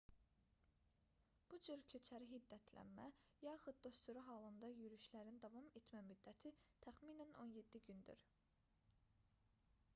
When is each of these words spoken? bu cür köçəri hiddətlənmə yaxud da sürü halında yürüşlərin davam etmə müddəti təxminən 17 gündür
bu 1.49 1.57
cür 1.67 1.83
köçəri 1.91 2.29
hiddətlənmə 2.31 3.05
yaxud 3.47 3.83
da 3.87 3.93
sürü 3.97 4.25
halında 4.29 4.71
yürüşlərin 4.79 5.37
davam 5.45 5.71
etmə 5.81 6.01
müddəti 6.09 6.53
təxminən 6.87 7.35
17 7.43 7.83
gündür 7.91 8.25